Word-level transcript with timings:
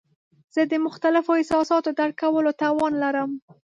زه 0.53 0.61
د 0.71 0.73
مختلفو 0.85 1.31
احساساتو 1.39 1.89
درک 1.99 2.15
کولو 2.23 2.51
توان 2.61 2.93
لرم. 3.03 3.31